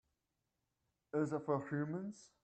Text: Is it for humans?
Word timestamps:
Is 1.13 1.31
it 1.31 1.45
for 1.45 1.63
humans? 1.69 2.31